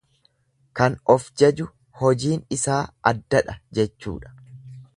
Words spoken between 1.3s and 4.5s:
jaju hojiin isaa addadha jechuudha.